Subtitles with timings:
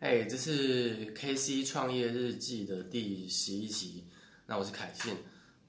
[0.00, 4.06] 哎，这是 K C 创业日记的第十一集。
[4.46, 5.14] 那我是凯信。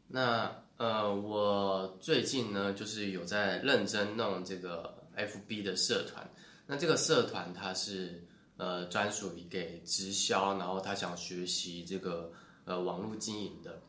[0.08, 6.26] 那呃，我最近呢，就是有在认真弄这个 F B 的社团。
[6.66, 8.24] 那这个社团它是
[8.56, 12.32] 呃专属于给直销，然后他想学习这个
[12.64, 13.82] 呃网络经营的。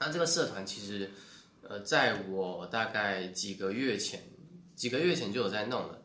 [0.00, 1.10] 那这个社团其实
[1.60, 4.22] 呃，在我大概几个月前，
[4.74, 6.00] 几个月前就有在弄了。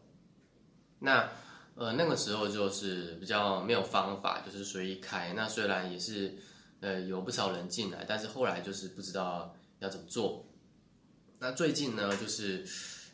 [0.99, 1.31] 那
[1.75, 5.33] 呃，那个时候就是比较没有方法，就是随意开。
[5.33, 6.35] 那虽然也是，
[6.81, 10.45] 呃，有不少人进来，但是后来就是不知道要怎么做。
[11.39, 12.63] 那最近呢，就是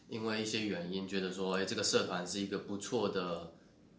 [0.09, 3.49] 因为一些原因，觉得说，哎，这个社团是一个不错的，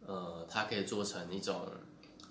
[0.06, 1.66] 呃，它可以做成一种，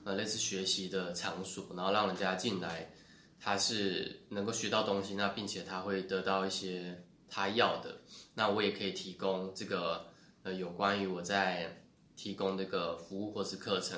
[0.04, 2.92] 呃，类似学习的场所，然后让人家进来，
[3.40, 7.98] 他是能够学到东西，那并且他会得到一些他要的。
[8.36, 10.06] 那我也可以提供这个，
[10.44, 11.76] 呃，有关于我在。
[12.22, 13.98] 提供这个服务或是课程，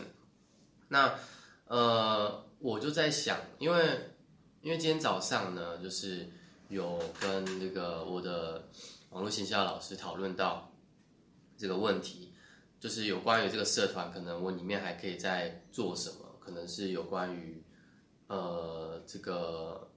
[0.90, 1.16] 那
[1.66, 4.12] 呃，我就在想，因为
[4.62, 6.30] 因为今天早上呢，就是
[6.70, 8.70] 有跟那个我的
[9.10, 10.72] 网络行销老师讨论到
[11.58, 12.32] 这个问题，
[12.80, 17.64] 就是有关于这个社团，可能我里面还可以在做什么，可能是有关于
[18.28, 19.90] 呃这个，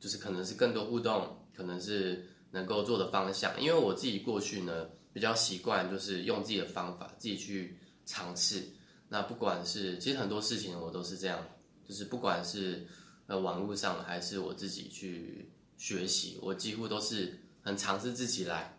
[0.00, 4.90] 就是可能是更多互动，可能是能够做的方向，因为我自己过去呢。
[5.18, 8.62] 比较习惯就是用自己的方法，自己去尝试。
[9.08, 11.44] 那不管是其实很多事情我都是这样，
[11.84, 12.86] 就是不管是
[13.26, 18.78] 呃网络上还是我自己去学习，我几乎都是很尝试自己来。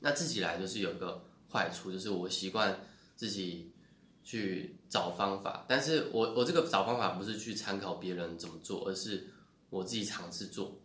[0.00, 2.76] 那自己来就是有个坏处，就是我习惯
[3.14, 3.70] 自己
[4.24, 5.64] 去找方法。
[5.68, 9.28] 但是我我这个找方法不是去参考别人怎么做，而是
[9.68, 10.80] 我自己尝试做。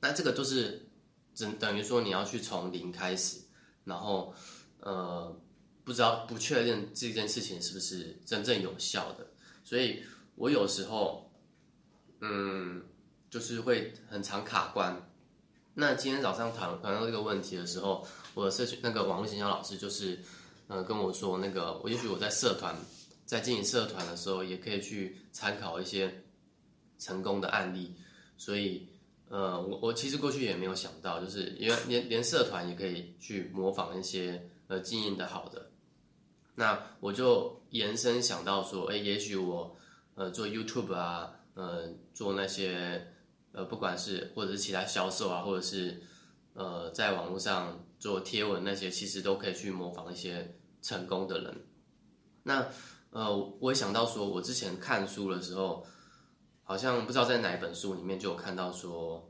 [0.00, 0.86] 那这个就是
[1.36, 3.40] 等等于说你要去从零开始。
[3.86, 4.34] 然后，
[4.80, 5.32] 呃，
[5.84, 9.24] 不知道不确认这件事情是不是真正有效的，
[9.62, 10.02] 所以
[10.34, 11.30] 我有时候，
[12.20, 12.82] 嗯，
[13.30, 15.08] 就是会很常卡关。
[15.74, 18.04] 那今天早上谈谈到这个问题的时候，
[18.34, 20.18] 我的社群那个网络营销老师就是，
[20.66, 22.74] 呃，跟我说，那个我也许我在社团
[23.24, 26.24] 在经营社团的时候，也可以去参考一些
[26.98, 27.94] 成功的案例，
[28.36, 28.88] 所以。
[29.28, 35.70] 呃，我我其实过去也没有想到，就是因为连连社团也可以去模仿一些呃经营的好的，
[36.54, 39.76] 那我就延伸想到说，哎，也许我
[40.14, 43.04] 呃做 YouTube 啊，呃做那些
[43.50, 46.00] 呃不管是或者是其他销售啊，或者是
[46.54, 51.66] 呃在网络上做贴文那些，其实都可以去模仿一些成功的人。
[52.44, 52.68] 那
[53.10, 55.84] 呃，我也想到说，我之前看书的时候。
[56.68, 59.24] 好像不知道在哪一本书里面就有看到说，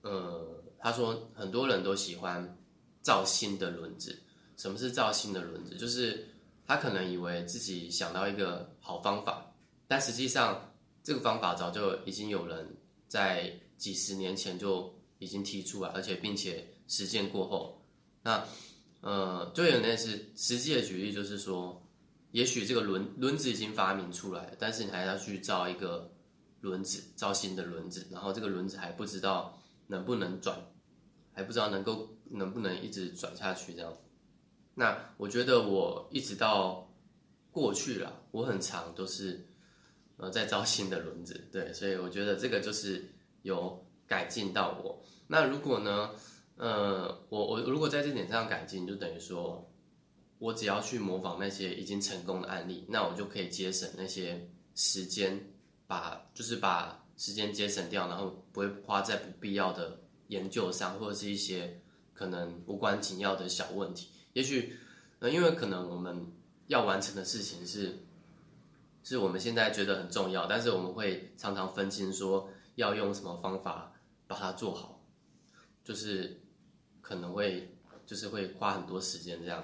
[0.00, 2.58] 呃，他说很多人都喜欢
[3.02, 4.18] 造新的轮子。
[4.56, 5.76] 什么是造新的轮子？
[5.76, 6.26] 就是
[6.66, 9.54] 他可能以为自己想到一个好方法，
[9.86, 10.72] 但实际上
[11.02, 12.66] 这个方法早就已经有人
[13.06, 17.84] 在几十年前就已经提出来，而且并且实践过后，
[18.22, 18.42] 那
[19.02, 21.86] 呃，就有类似实际的举例，就是说，
[22.30, 26.10] 也许这个轮轮子已经发明出来，但是你还要去造一个。
[26.62, 30.56] 轮子造新的轮子，然后这个轮子还不知道能不能转，
[31.32, 33.92] 还不知道能够能不能一直转下去这样。
[34.74, 36.88] 那我觉得我一直到
[37.50, 39.44] 过去了，我很长都是
[40.16, 43.10] 呃在造新的轮子，对，所以我觉得这个就是
[43.42, 45.02] 有改进到我。
[45.26, 46.10] 那如果呢，
[46.56, 49.68] 呃，我我如果在这点上改进，就等于说
[50.38, 55.48] 我只要去模仿那些已经成功的案例，那我就可以节省那些时间。
[55.86, 61.80] 把就是把时间节省掉，然后不会花在不必要的研究上，或者是一些
[62.14, 64.08] 可能无关紧要的小问题。
[64.32, 64.76] 也许，
[65.18, 66.26] 呃，因为可能我们
[66.68, 67.98] 要完成的事情是，
[69.04, 73.92] 是我们现在觉得很重要，但是我们会常常分心，说要用什么方法
[74.26, 75.04] 把它做好，
[75.84, 76.40] 就是
[77.02, 77.76] 可能会
[78.06, 79.62] 就是会花很多时间这样。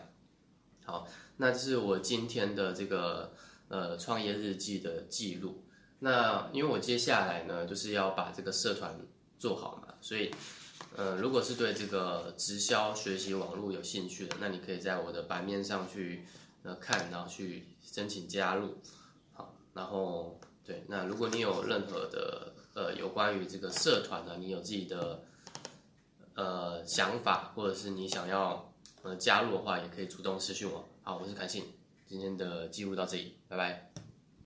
[0.84, 1.09] 好，
[1.39, 3.34] 那这是我今天的这个
[3.69, 5.65] 呃创业日记的记录。
[6.00, 8.95] 那因为我接下来呢，就是要把这个社团
[9.39, 10.30] 做好嘛，所以，
[10.97, 16.24] 呃，如果是对这个直销学习网络有兴趣的，那你可以在我的版面上去
[16.62, 18.77] 呃看，然后去申请加入，
[19.33, 25.24] 好，然后对，那如果你有任何的呃有关于这个社团呢，你有自己的
[26.34, 28.72] 呃想法，或者是你想要
[29.03, 30.89] 呃加入的话，也可以主动私讯我。
[31.03, 31.65] 好，我是凯信，
[32.06, 33.88] 今天的记录到这里，拜拜。